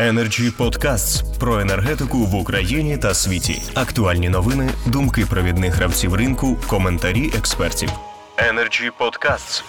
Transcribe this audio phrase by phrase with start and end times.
[0.00, 3.62] Energy Podcasts про енергетику в Україні та світі.
[3.74, 7.88] Актуальні новини, думки провідних гравців ринку, коментарі експертів.
[8.36, 9.64] Energy Podcasts.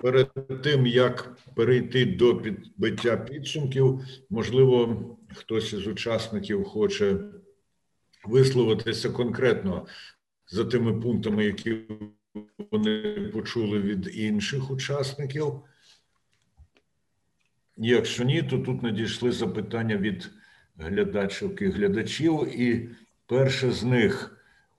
[0.00, 0.28] Перед
[0.62, 4.96] тим як перейти до підбиття підсумків, можливо,
[5.34, 7.16] хтось із учасників хоче
[8.24, 9.86] висловитися конкретно
[10.48, 11.76] за тими пунктами, які
[12.70, 15.62] вони почули від інших учасників.
[17.76, 20.30] Якщо ні, то тут надійшли запитання від
[20.78, 22.60] глядачок і глядачів.
[22.60, 22.88] І
[23.26, 24.38] перше з них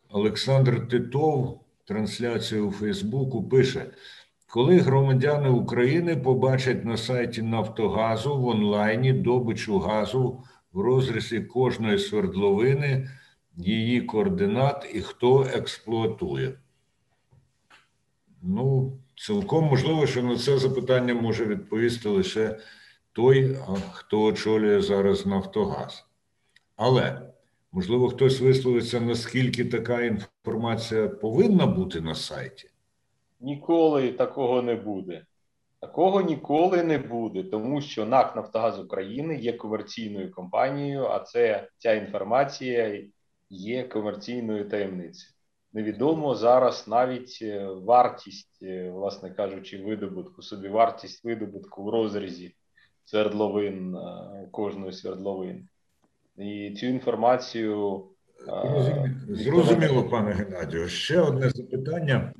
[0.09, 3.85] Олександр Титов, трансляція у Фейсбуку, пише:
[4.47, 13.09] коли громадяни України побачать на сайті Нафтогазу в онлайні добичу газу в розрізі кожної свердловини,
[13.57, 16.53] її координат і хто експлуатує.
[18.41, 22.59] Ну, цілком можливо, що на це запитання може відповісти лише
[23.13, 23.57] той,
[23.91, 26.05] хто очолює зараз Нафтогаз.
[26.75, 27.21] Але,
[27.71, 32.69] можливо, хтось висловиться, наскільки така інформація повинна бути на сайті?
[33.39, 35.25] Ніколи такого не буде.
[35.79, 41.93] Такого ніколи не буде, тому що НАК Нафтогаз України є комерційною компанією, а це ця
[41.93, 43.03] інформація
[43.49, 45.33] є комерційною таємницею.
[45.73, 52.55] Невідомо зараз навіть е, вартість, е, власне кажучи, видобутку, собі вартість видобутку в розрізі
[53.05, 53.99] свердловин е,
[54.51, 55.63] кожної свердловини.
[56.37, 58.03] І цю інформацію
[59.29, 60.87] зрозуміло, пане Геннадію.
[60.87, 62.33] Ще одне запитання.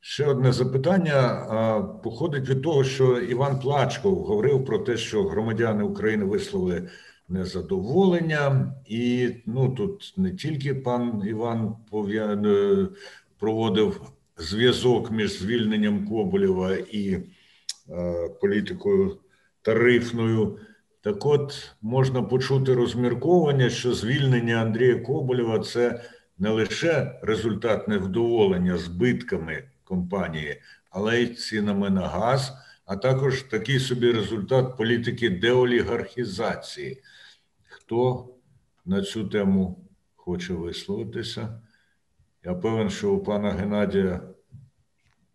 [0.00, 6.24] Ще одне запитання походить від того, що Іван Плачков говорив про те, що громадяни України
[6.24, 6.88] висловили
[7.28, 12.88] незадоволення, і ну тут не тільки пан Іван е,
[13.38, 14.02] проводив
[14.36, 17.22] зв'язок між звільненням Коболєва і е,
[18.40, 19.18] політикою
[19.62, 20.58] тарифною.
[21.00, 26.04] Так от можна почути розмірковання, що звільнення Андрія Коболєва це
[26.38, 32.52] не лише результат невдоволення збитками компанії, але й цінами на газ,
[32.86, 37.02] а також такий собі результат політики деолігархізації.
[37.68, 38.28] Хто
[38.84, 39.84] на цю тему
[40.16, 41.60] хоче висловитися?
[42.44, 44.20] Я певен, що у пана Геннадія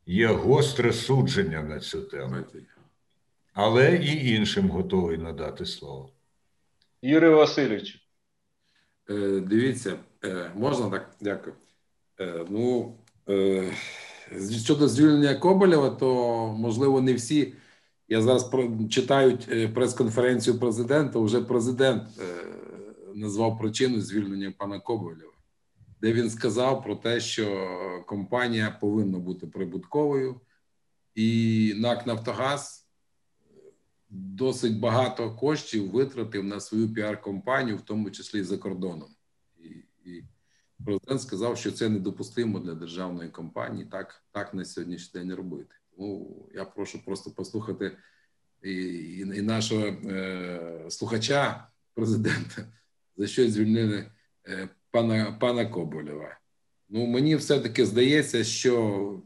[0.06, 2.36] є гостре судження на цю тему
[3.56, 6.10] але і іншим готовий надати слово.
[7.02, 8.10] Юрій Васильович.
[9.10, 9.96] Е, дивіться,
[10.26, 11.16] е, можна так?
[11.22, 11.56] Дякую.
[12.20, 12.96] Е, ну,
[14.64, 16.08] щодо звільнення Коболєва, то
[16.58, 17.54] можливо не всі.
[18.08, 18.52] Я зараз
[18.90, 19.38] читаю
[19.74, 21.20] прес-конференцію президента.
[21.20, 22.04] Вже президент
[23.16, 25.34] назвав причину звільнення пана Коболєва,
[26.02, 27.68] де він сказав про те, що
[28.08, 30.42] компанія повинна бути прибутковою,
[31.16, 32.85] і НАК Нафтогаз
[34.16, 39.10] досить багато коштів витратив на свою піар-компанію, в тому числі і за кордоном.
[39.58, 39.68] І,
[40.10, 40.24] і
[40.86, 43.86] президент сказав, що це недопустимо для державної компанії.
[43.86, 45.76] Так так на сьогоднішній день робити.
[45.98, 47.98] Тому я прошу просто послухати
[48.64, 52.68] і, і, і нашого е, слухача президента,
[53.18, 54.12] за що звільнили
[54.48, 56.40] е, пана пана Коболєва.
[56.90, 59.24] Ну мені все таки здається, що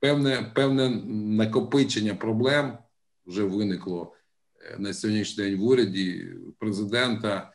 [0.00, 2.78] певне певне накопичення проблем
[3.28, 4.14] вже виникло
[4.60, 6.26] е, на сьогоднішній день в уряді
[6.58, 7.52] президента.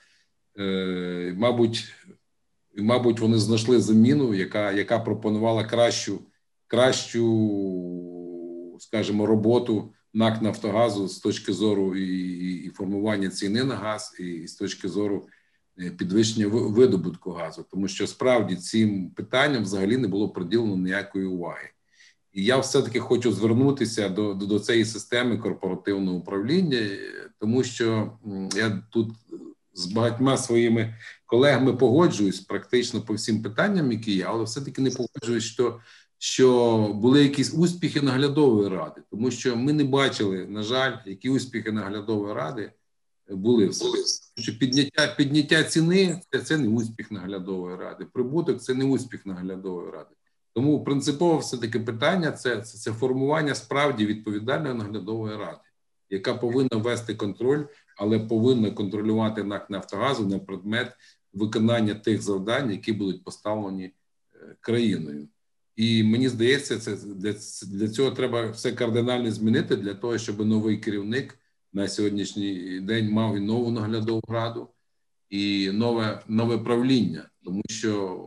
[0.60, 1.94] Е, мабуть,
[2.78, 6.20] мабуть, вони знайшли заміну, яка яка пропонувала кращу,
[6.68, 7.24] кращу,
[8.80, 14.56] скажімо, роботу НАК Нафтогазу з точки зору і, і формування ціни на газ, і з
[14.56, 15.28] точки зору
[15.80, 21.73] е, підвищення видобутку газу, тому що справді цим питанням взагалі не було приділено ніякої уваги.
[22.34, 26.90] І я все-таки хочу звернутися до, до, до цієї системи корпоративного управління,
[27.40, 28.12] тому що
[28.56, 29.10] я тут
[29.74, 30.96] з багатьма своїми
[31.26, 35.80] колегами погоджуюсь практично по всім питанням, які є, але все-таки не погоджуюсь, що
[36.18, 41.72] що були якісь успіхи наглядової ради, тому що ми не бачили, на жаль, які успіхи
[41.72, 42.72] наглядової ради
[43.30, 43.72] були.
[44.38, 48.06] Що підняття підняття ціни це, це не успіх наглядової ради.
[48.06, 50.16] Прибуток це не успіх наглядової ради.
[50.54, 55.60] Тому принципово все таки питання це, це, це формування справді відповідальної наглядової ради,
[56.10, 57.64] яка повинна вести контроль,
[57.98, 60.94] але повинна контролювати НАК Нафтогазу на предмет
[61.34, 65.28] виконання тих завдань, які будуть поставлені е, країною.
[65.76, 67.34] І мені здається, це для,
[67.68, 71.40] для цього треба все кардинально змінити для того, щоб новий керівник
[71.74, 74.68] на сьогоднішній день мав і нову наглядову раду,
[75.30, 78.20] і нове нове правління, тому що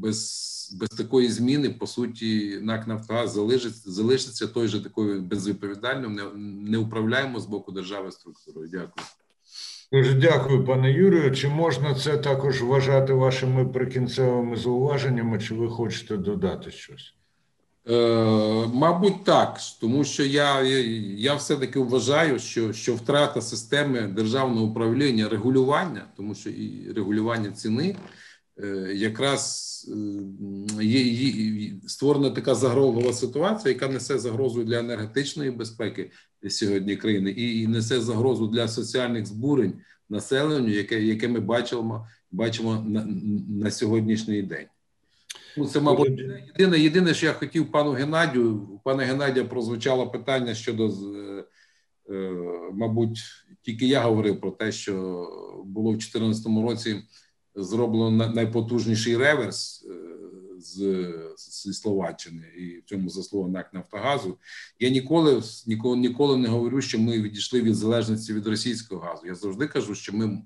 [0.00, 6.24] без без такої зміни по суті НАК Нафтогаз залишиться залишиться той же такою безвідповідальною, не,
[6.70, 8.68] не управляємо з боку держави структурою.
[8.68, 9.06] Дякую.
[9.92, 11.32] Дуже дякую, пане Юрію.
[11.32, 17.14] Чи можна це також вважати вашими прикінцевими зауваженнями, чи ви хочете додати щось?
[17.88, 20.62] Е, Мабуть, так, тому що я
[21.18, 27.96] я все-таки вважаю, що що втрата системи державного управління регулювання, тому що і регулювання ціни
[28.94, 29.66] якраз
[30.80, 36.10] е, є, є створена така загрозова ситуація, яка несе загрозу для енергетичної безпеки
[36.48, 39.74] сьогодні країни, і, і несе загрозу для соціальних збурень
[40.08, 43.06] населенню, яке яке ми бачимо бачимо на,
[43.48, 44.66] на сьогоднішній день.
[45.56, 46.20] Ну, це, мабуть,
[46.58, 48.54] єдине, єдине, що я хотів пану Геннадію.
[48.54, 51.44] У пана Геннадія прозвучало питання щодо, е,
[52.10, 52.30] е,
[52.72, 53.18] мабуть,
[53.62, 54.92] тільки я говорив про те, що
[55.64, 57.02] було в 2014 році
[57.56, 60.06] зроблено найпотужніший реверс е,
[60.58, 64.38] з, з Словаччини, і в цьому заслуга НАК Нафтогазу.
[64.78, 69.26] Я ніколи ніколи ніколи не говорю, що ми відійшли від залежності від російського газу.
[69.26, 70.42] Я завжди кажу, що ми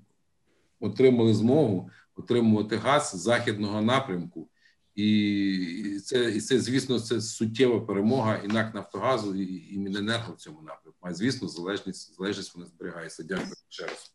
[0.79, 4.49] отримали змогу отримувати газ з західного напрямку.
[4.95, 10.37] І це, і це, звісно, це суттєва перемога і НАК Нафтогазу, і, і Міненерго в
[10.37, 10.99] цьому напрямку.
[11.01, 13.23] А звісно, залежність залежність вона зберігається.
[13.23, 14.13] Дякую ще раз.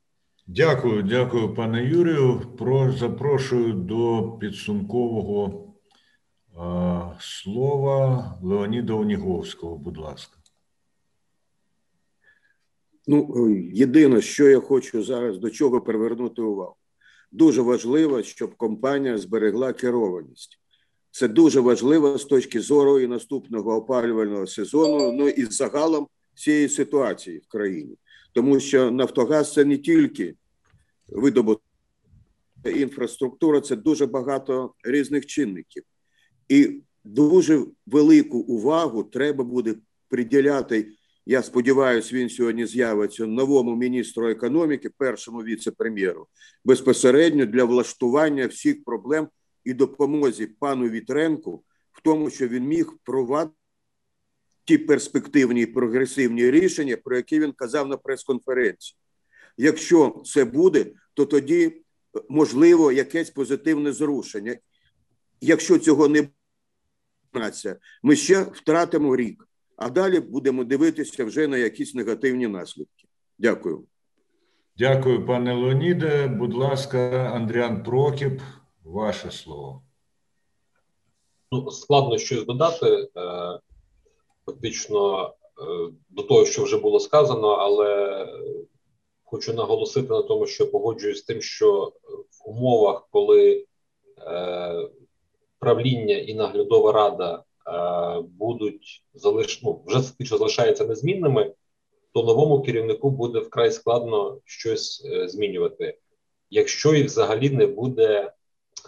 [0.49, 2.41] Дякую, дякую, пане Юрію.
[2.59, 5.75] Про запрошую до підсумкового
[6.57, 9.77] а, слова Леоніда Оніговського.
[9.77, 10.39] Будь ласка.
[13.07, 16.77] Ну, єдине, що я хочу зараз до чого привернути увагу.
[17.33, 20.61] Дуже важливо, щоб компанія зберегла керованість.
[21.11, 25.13] Це дуже важливо з точки зору і наступного опалювального сезону.
[25.13, 27.97] Ну і загалом цієї ситуації в країні,
[28.37, 30.35] тому що Нафтогаз це не тільки
[31.09, 31.65] видобуток
[32.65, 35.83] інфраструктура, це дуже багато різних чинників,
[36.49, 39.75] і дуже велику увагу треба буде
[40.09, 40.93] приділяти.
[41.27, 46.27] Я сподіваюся, він сьогодні з'явиться новому міністру економіки, першому віце-прем'єру,
[46.65, 49.29] безпосередньо для влаштування всіх проблем
[49.65, 53.66] і допомозі пану Вітренку в тому, що він міг впровадити
[54.67, 58.99] ті перспективні і прогресивні рішення, про які він казав на прес-конференції.
[59.57, 61.83] Якщо це буде, то тоді
[62.29, 64.57] можливо якесь позитивне зрушення.
[65.41, 66.29] Якщо цього не
[67.33, 73.09] буде, ми ще втратимо рік, а далі будемо дивитися вже на якісь негативні наслідки.
[73.39, 73.85] Дякую.
[74.79, 76.27] Дякую, пане Леоніде.
[76.27, 76.99] Будь ласка,
[77.35, 78.41] Андріан Прокіп,
[78.85, 79.83] ваше слово.
[81.53, 83.09] Ну, складно щось додати.
[84.57, 88.27] Е, фактично е, до того, що вже було сказано, але
[89.25, 91.93] хочу наголосити на тому, що погоджуюсь з тим, що
[92.31, 93.67] в умовах, коли
[94.19, 94.89] е,
[95.59, 97.43] правління і наглядова рада
[98.23, 99.63] будуть залиш...
[99.63, 101.55] ну, вже фактично залишаються незмінними,
[102.13, 105.99] то новому керівнику буде вкрай складно щось змінювати,
[106.51, 108.33] якщо і взагалі не буде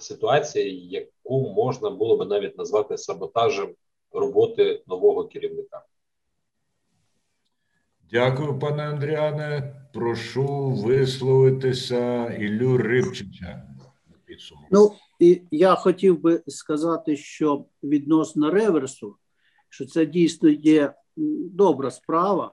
[0.00, 3.75] ситуація, яку можна було би навіть назвати саботажем
[4.12, 5.84] роботи нового керівника.
[8.10, 9.75] Дякую, пане Андріане.
[9.94, 13.69] Прошу висловитися Іллю Рибчича.
[14.70, 19.16] Ну, і я хотів би сказати, що відносно реверсу,
[19.69, 20.94] що це дійсно є
[21.52, 22.52] добра справа,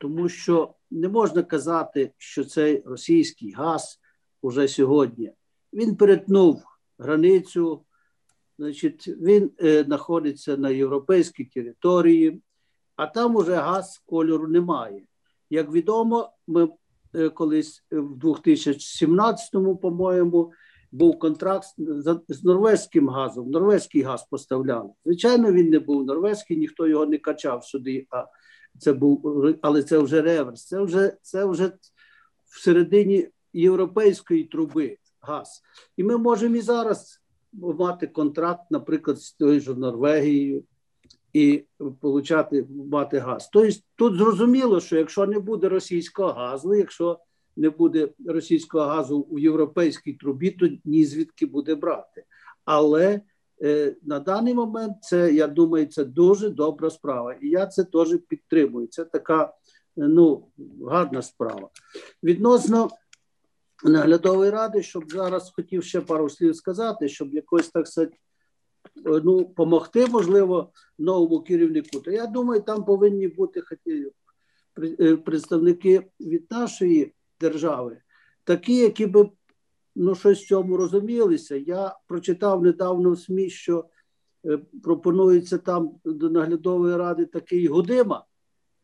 [0.00, 4.00] тому що не можна казати, що цей російський газ
[4.42, 5.32] уже сьогодні
[5.72, 6.62] він перетнув
[6.98, 7.84] границю,
[8.58, 12.42] значить, він е, знаходиться на європейській території,
[12.96, 15.02] а там уже газ кольору немає.
[15.50, 16.68] Як відомо, ми
[17.14, 20.52] е, колись в 2017-му, по-моєму,
[20.92, 21.68] був контракт
[22.28, 23.50] з норвезьким газом.
[23.50, 24.90] Норвезький газ поставляли.
[25.04, 28.06] Звичайно, він не був норвезький, ніхто його не качав сюди.
[28.10, 28.24] А
[28.78, 30.66] це був, але це вже реверс.
[30.66, 31.72] Це вже це вже
[32.46, 35.62] в середині європейської труби газ.
[35.96, 37.20] І ми можемо і зараз
[37.60, 40.64] мати контракт, наприклад, з тою ж Норвегією
[41.32, 41.64] і
[42.00, 43.50] получати мати газ.
[43.52, 47.18] Тобто тут зрозуміло, що якщо не буде російського газу, якщо
[47.56, 52.24] не буде російського газу у європейській трубі, то ні звідки буде брати.
[52.64, 53.20] Але
[53.62, 58.18] е, на даний момент це я думаю, це дуже добра справа, і я це теж
[58.28, 58.86] підтримую.
[58.86, 59.52] Це така
[59.96, 60.46] ну
[60.88, 61.68] гарна справа.
[62.22, 62.88] Відносно
[63.84, 68.16] наглядової ради, щоб зараз хотів ще пару слів сказати, щоб якось так сказати,
[69.04, 72.00] ну, помогти, можливо, новому керівнику.
[72.00, 73.62] То я думаю, там повинні бути
[75.00, 77.98] е, представники від нашої держави,
[78.44, 79.30] такі, які би
[79.96, 81.56] ну, щось в цьому розумілися.
[81.56, 83.84] Я прочитав недавно в СМІ, що
[84.46, 88.24] е, пропонується там до наглядової ради такий Гудима,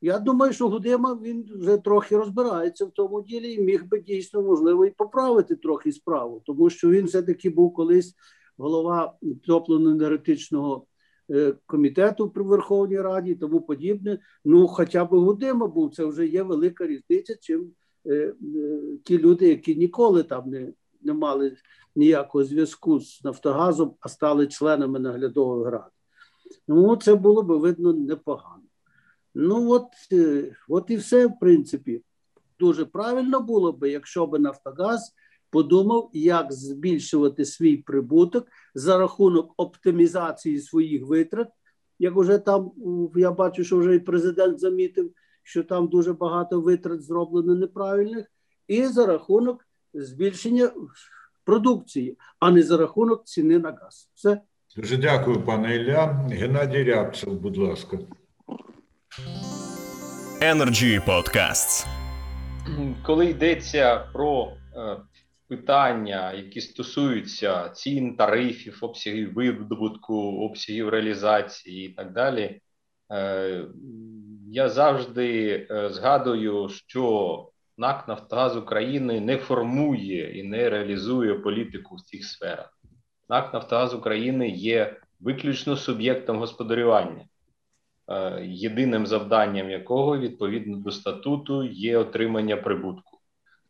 [0.05, 4.43] Я думаю, що Гудима він вже трохи розбирається в тому ділі і міг би дійсно
[4.43, 8.15] можливо і поправити трохи справу, тому що він все-таки був колись
[8.57, 9.15] голова
[9.49, 10.83] топлено-енергетичного
[11.31, 14.19] е, комітету при Верховній Раді і тому подібне.
[14.45, 17.73] Ну, хоча б Гудима був, це вже є велика різниця, чим
[18.07, 18.35] е, е,
[19.05, 21.57] ті люди, які ніколи там не, не мали
[21.97, 25.91] ніякого зв'язку з Нафтогазом, а стали членами наглядової ради.
[26.69, 28.62] Ну, це було би видно непогано.
[29.35, 29.87] Ну, от,
[30.69, 32.03] от і все, в принципі.
[32.59, 35.15] Дуже правильно було би, якщо би Нафтогаз
[35.51, 41.49] подумав, як збільшувати свій прибуток за рахунок оптимізації своїх витрат.
[41.99, 42.73] Як вже там
[43.17, 45.13] я бачу, що вже і президент замітив,
[45.43, 48.27] що там дуже багато витрат зроблено неправильних,
[48.69, 50.71] і за рахунок збільшення
[51.45, 54.11] продукції, а не за рахунок ціни на газ.
[54.15, 54.41] Все.
[54.77, 56.29] Дуже дякую, пане Ілля.
[56.31, 57.99] Геннадій Рябцев, будь ласка.
[60.41, 61.87] Energy Podcasts.
[63.03, 64.97] Коли йдеться про е,
[65.49, 70.15] питання, які стосуються цін, тарифів, обсягів видобутку,
[70.45, 72.61] обсягів реалізації і так далі,
[73.13, 73.65] е,
[74.51, 82.01] я завжди е, згадую, що НАК Нафтогаз України не формує і не реалізує політику в
[82.01, 82.79] цих сферах.
[83.29, 87.25] НАК Нафтогаз України є виключно суб'єктом господарювання.
[88.09, 93.19] Е, єдиним завданням якого відповідно до статуту є отримання прибутку.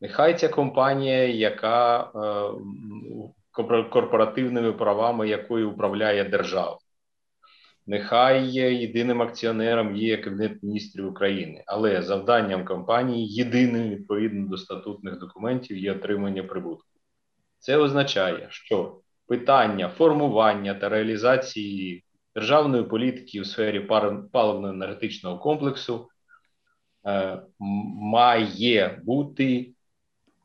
[0.01, 6.79] Нехай ця компанія, яка е, корпоративними правами якою управляє держава,
[7.87, 15.79] нехай єдиним акціонером є Кабінет міністрів України, але завданням компанії єдиним відповідно до статутних документів
[15.79, 16.89] є отримання прибутку.
[17.59, 23.81] Це означає, що питання формування та реалізації державної політики у сфері
[24.33, 26.09] паливно-енергетичного комплексу
[27.07, 27.43] е,
[28.01, 29.75] має бути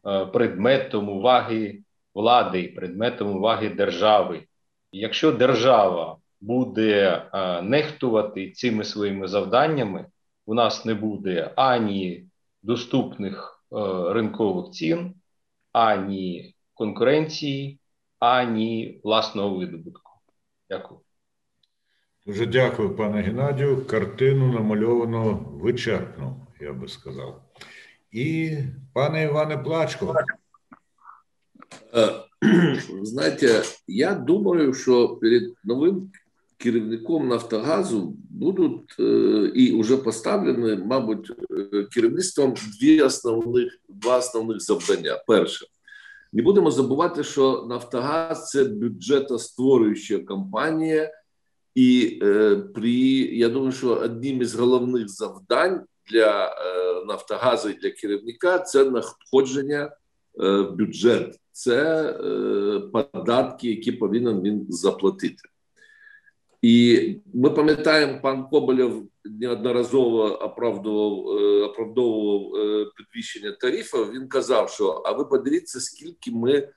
[0.08, 4.44] е, предметом уваги влади, предметом уваги держави.
[4.92, 10.06] якщо держава буде е, нехтувати цими своїми завданнями,
[10.46, 12.26] у нас не буде ані
[12.64, 13.54] доступних
[14.10, 15.14] ринкових цін,
[15.72, 17.80] ані конкуренції,
[18.20, 20.12] ані власного видобутку.
[20.70, 21.07] Дякую.
[22.28, 23.86] Дуже дякую, пане Геннадію.
[23.86, 27.42] Картину намальовано вичерпно, я би сказав.
[28.12, 28.58] І
[28.94, 30.16] пане Іване Плачко.
[31.96, 32.10] Е,
[33.04, 36.12] знаєте, я думаю, що перед новим
[36.58, 39.04] керівником Нафтогазу будуть е,
[39.56, 41.32] і вже поставлені, мабуть,
[41.74, 45.24] е, керівництвом дві основних два основних завдання.
[45.28, 45.66] Перше,
[46.34, 51.12] не будемо забувати, що Нафтогаз це бюджетостворююча компанія.
[51.78, 52.92] І е, при
[53.38, 55.82] я думаю, що одним із головних завдань
[56.12, 59.92] для е, Нафтогазу і для керівника це надходження е,
[60.62, 62.14] в бюджет, це
[62.94, 65.50] податки, які повинен він заплатити.
[66.62, 71.20] І ми пам'ятаємо, пан Коболєв неодноразово оправдував
[71.70, 72.52] оправдовував
[72.98, 74.12] підвищення тарифів.
[74.12, 76.70] Він казав, що а ви подивіться, скільки ми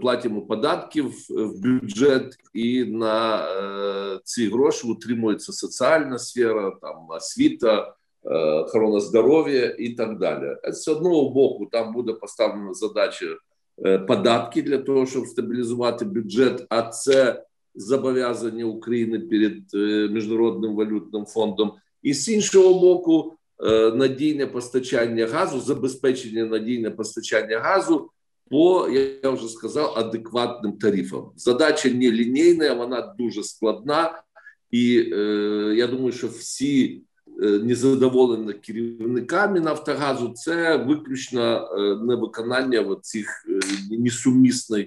[0.00, 7.94] платимо податків в бюджет, і на е, ці гроші утримується соціальна сфера, там освіта,
[8.24, 10.56] е, охорона здоров'я і так далі.
[10.72, 13.26] З одного боку, там буде поставлена задача
[14.08, 16.66] податки для того, щоб стабілізувати бюджет.
[16.68, 17.44] А це
[17.74, 19.62] зобов'язання України перед
[20.12, 23.32] міжнародним валютним фондом, і з іншого боку,
[23.94, 28.10] надійне постачання газу, забезпечення надійне постачання газу
[28.50, 28.88] по
[29.22, 31.30] я вже сказав адекватним тарифам.
[31.36, 34.22] Задача не лінійна, вона дуже складна,
[34.70, 37.02] і е, я думаю, що всі
[37.42, 43.60] е, незадоволені керівниками Нафтогазу це виключно е, невиконання цих е,
[43.98, 44.86] несумісних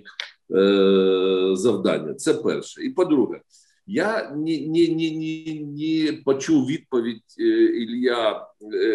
[0.52, 2.14] е, завдання.
[2.14, 2.84] Це перше.
[2.84, 3.42] І по-друге,
[3.88, 8.88] я не не, не, не, не почув відповідь Ілля е,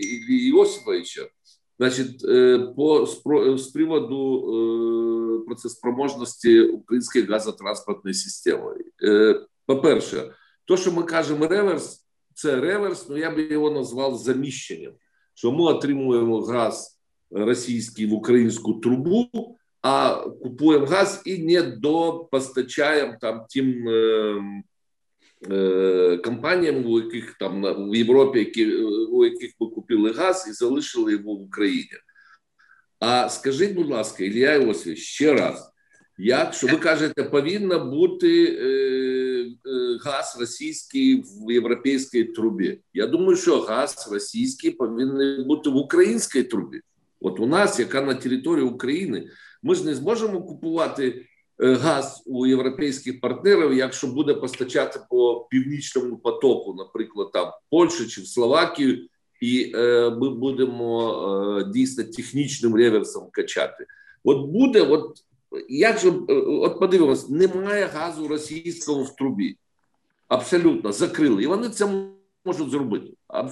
[0.00, 1.22] Іллі Іосифовича.
[1.78, 3.06] Значить, е, по
[3.56, 8.76] з приводу е, процеспроможності української газотранспортної системи.
[9.04, 14.92] Е, по-перше, то, що ми кажемо реверс, це реверс, ну я би його назвав заміщенням.
[15.34, 19.28] Що ми отримуємо газ російський в українську трубу,
[19.82, 24.64] а купуємо газ і не допостачаємо там тим ем,
[25.50, 31.12] Е, компаніям, у яких там в Європі, які у яких ми купили газ і залишили
[31.12, 31.96] його в Україні.
[33.00, 35.72] А скажіть, будь ласка, Ілля Іосифович, ще раз,
[36.18, 42.80] як що ви кажете, повинна бути е, газ російський в європейській трубі.
[42.94, 46.80] Я думаю, що газ російський повинен бути в українській трубі.
[47.20, 49.28] От у нас, яка на території України,
[49.62, 51.26] ми ж не зможемо купувати
[51.58, 58.20] газ у європейських партнерів, якщо буде постачати по північному потоку, наприклад, там в Польщу чи
[58.20, 59.08] в Словакію,
[59.40, 61.12] і е, ми будемо
[61.60, 63.86] е, дійсно технічним реверсом качати.
[64.24, 65.24] От буде, от
[65.68, 69.56] як же от подивимось, немає газу російського в трубі.
[70.28, 71.42] Абсолютно закрили.
[71.42, 72.10] І вони це
[72.44, 73.06] можуть зробити.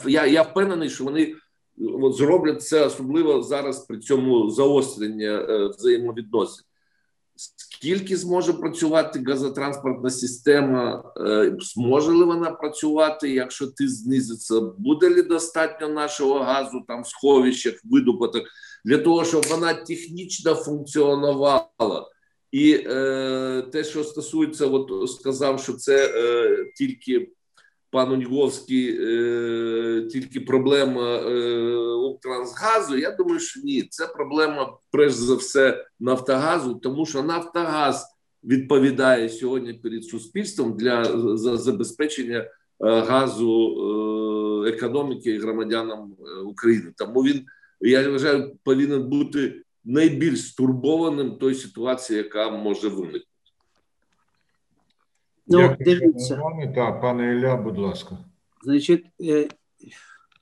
[0.06, 1.34] Я я впевнений, що вони
[1.78, 6.64] от, зроблять це особливо зараз при цьому заострення е, взаємовідносин.
[7.86, 11.12] Скільки зможе працювати газотранспортна система?
[11.20, 14.60] Е, зможе ли вона працювати, якщо ти знизиться?
[14.60, 18.44] Буде ли достатньо нашого газу там в сховищах, видобуток
[18.84, 22.10] для того, щоб вона технічно функціонувала?
[22.52, 27.28] І е, те, що стосується, от сказав, що це е, тільки
[27.90, 29.06] пан Уньговський, е,
[30.20, 32.98] тільки проблема е, Укртрансгазу.
[32.98, 38.06] Я думаю, що ні, це проблема перш за все Нафтогазу, тому що Нафтогаз
[38.44, 41.04] відповідає сьогодні перед суспільством для
[41.36, 43.76] за забезпечення е, газу
[44.64, 46.92] е, економіки і громадянам е, України.
[46.96, 47.44] Тому він
[47.80, 53.26] я вважаю, повинен бути найбільш стурбованим той ситуації, яка може виникнути.
[55.46, 56.36] Ну, дивіться.
[56.36, 58.18] Пане, та, пане Ілля, будь ласка.
[58.62, 59.06] Значить,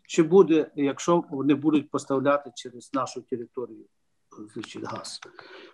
[0.07, 3.85] чи буде, якщо вони будуть поставляти через нашу територію
[4.55, 5.21] значить, газ?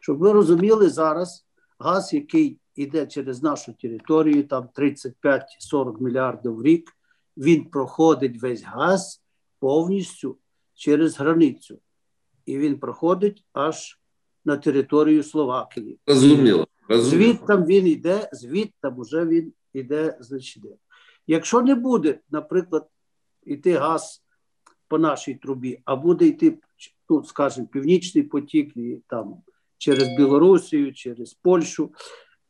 [0.00, 1.46] Щоб ви розуміли зараз,
[1.78, 6.96] газ, який йде через нашу територію, там 35-40 мільярдів в рік,
[7.36, 9.22] він проходить весь газ
[9.58, 10.38] повністю
[10.74, 11.78] через границю.
[12.46, 14.00] І він проходить аж
[14.44, 15.98] на територію Словакії.
[16.06, 16.66] Розуміло.
[16.90, 20.64] Звідтам він йде, звідтам вже він йде, значить.
[21.26, 22.88] Якщо не буде, наприклад,
[23.42, 24.23] йти газ
[24.88, 26.59] по нашій трубі, а буде йти,
[27.11, 29.42] ну, скажімо, північний потік і там
[29.78, 31.91] через Білорусію, через Польщу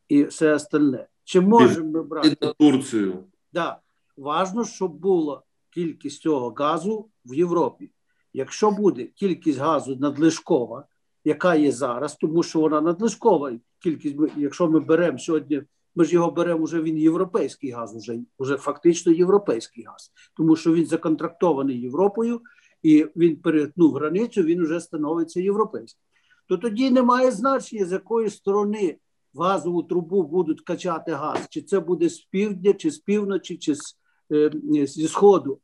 [0.09, 1.07] і все остальне.
[1.25, 3.25] Чи можемо ми брати на Турцію?
[3.53, 3.81] Да.
[4.17, 7.91] Важно, щоб була кількість цього газу в Європі.
[8.33, 10.87] Якщо буде кількість газу надлишкова,
[11.25, 15.63] яка є зараз, тому що вона надлишкова кількість, якщо ми беремо сьогодні,
[15.95, 20.75] ми ж його беремо вже він європейський газ, вже, вже фактично європейський газ, тому що
[20.75, 22.41] він законтрактований Європою
[22.83, 26.03] і він перетнув границю, він вже становиться європейським.
[26.49, 28.99] То тоді немає значення, з якої сторони
[29.35, 33.99] газову трубу будуть качати газ, чи це буде з півдня, чи з півночі, чи з,
[34.33, 34.51] е,
[34.87, 35.61] зі сходу,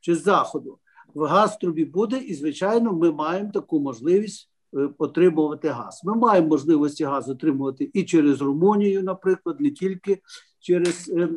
[0.00, 0.78] чи з заходу.
[1.14, 6.00] В газ трубі буде, і звичайно, ми маємо таку можливість Е, отримувати газ.
[6.04, 10.22] Ми маємо можливості газ отримувати і через Румунію, наприклад, не тільки
[10.60, 11.28] через е,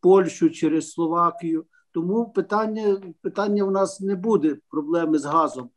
[0.00, 1.64] Польщу, через Словакію.
[1.92, 5.70] Тому питання питання в нас не буде проблеми з газом,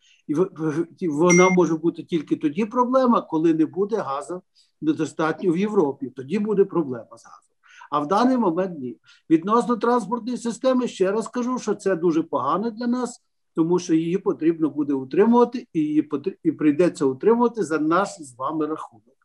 [0.99, 4.41] і вона може бути тільки тоді проблема, коли не буде газу
[4.81, 6.09] недостатньо в Європі.
[6.15, 7.55] Тоді буде проблема з газом.
[7.91, 8.97] А в даний момент ні.
[9.29, 13.21] Відносно транспортної системи, ще раз кажу, що це дуже погано для нас
[13.59, 16.09] тому що її потрібно буде утримувати, і її
[16.43, 19.17] і прийдеться утримувати за наш з вами рахунок.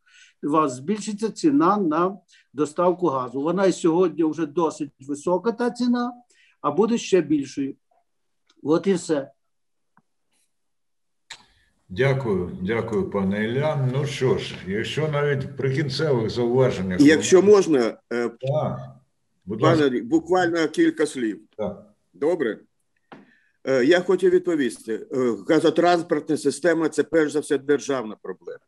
[0.42, 2.18] У вас збільшиться ціна на
[2.52, 3.42] доставку газу.
[3.42, 6.12] Вона і сьогодні вже досить висока та ціна,
[6.60, 7.74] а буде ще більшою.
[8.62, 9.30] От і все.
[11.88, 13.88] Дякую, дякую, пане Ілля.
[13.92, 17.00] Ну що ж, якщо навіть при кінцевих зауваженнях.
[17.00, 18.78] Якщо можна, е, так,
[19.60, 21.40] пане, буквально кілька слів.
[21.56, 21.94] Так.
[22.14, 22.58] Добре.
[23.64, 28.60] Е, я хочу відповісти: е, газотранспортна система це перш за все державна проблема.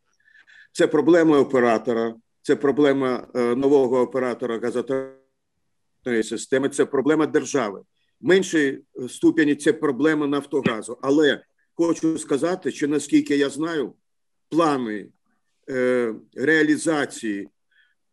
[0.72, 7.82] Це проблема оператора, це проблема е, нового оператора газотранспортної системи, це проблема держави.
[8.20, 10.98] Меншій ступені це проблема Нафтогазу.
[11.02, 11.40] Але
[11.74, 13.94] хочу сказати, що наскільки я знаю,
[14.48, 15.08] плани
[16.34, 17.48] реалізації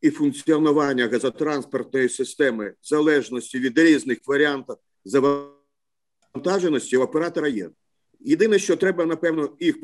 [0.02, 4.76] і функціонування газотранспортної системи в залежності від різних варіантів
[6.34, 7.70] завантаженості у оператора є.
[8.20, 9.76] Єдине, що треба, напевно, їх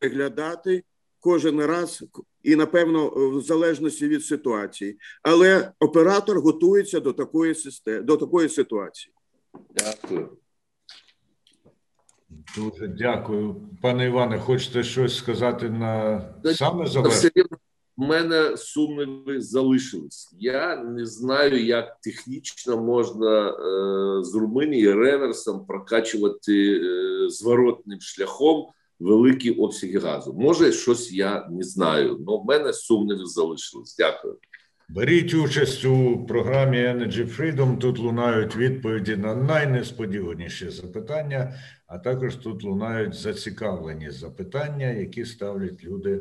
[0.00, 0.82] переглядати
[1.20, 2.04] кожен раз,
[2.42, 4.98] і, напевно, в залежності від ситуації.
[5.22, 9.14] Але оператор готується до такої системи, до такої ситуації.
[9.70, 10.28] Дякую.
[12.56, 13.56] Дуже дякую.
[13.82, 16.20] Пане Іване, хочете щось сказати на
[16.54, 17.44] саме завершення?
[17.98, 20.34] У мене сумніви залишились.
[20.38, 23.54] Я не знаю, як технічно можна е,
[24.24, 28.66] з Румунії реверсом прокачувати е, зворотним шляхом
[29.00, 30.34] великі обсяги газу.
[30.38, 33.96] Може, щось я не знаю, але в мене сумніви залишились.
[33.98, 34.36] Дякую.
[34.88, 37.78] Беріть участь у програмі Energy Freedom.
[37.78, 41.54] Тут лунають відповіді на найнесподіваніші запитання,
[41.86, 46.20] а також тут лунають зацікавлені запитання, які ставлять люди,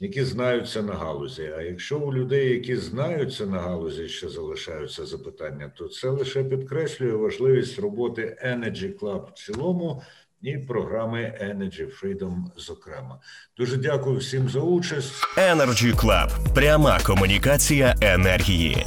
[0.00, 1.52] які знаються на галузі.
[1.58, 7.12] А якщо у людей, які знаються на галузі, ще залишаються запитання, то це лише підкреслює
[7.12, 10.02] важливість роботи Energy Club в цілому
[10.42, 13.20] і програми Energy Freedom зокрема.
[13.56, 15.12] Дуже дякую всім за участь.
[15.36, 16.54] Energy Club.
[16.54, 18.86] Пряма комунікація енергії.